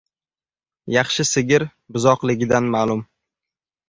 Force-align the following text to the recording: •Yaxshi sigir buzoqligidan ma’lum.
•Yaxshi 0.95 1.25
sigir 1.31 1.65
buzoqligidan 1.97 2.71
ma’lum. 2.77 3.05